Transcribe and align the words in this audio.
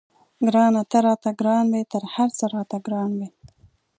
ګرانه 0.47 0.81
ته 0.91 0.97
راته 1.05 1.31
ګران 1.39 1.65
وې 1.73 1.83
تر 1.91 2.03
هر 2.13 2.29
څه 2.37 2.45
راته 2.55 2.77
ګران 2.85 3.11
وې. 3.19 3.29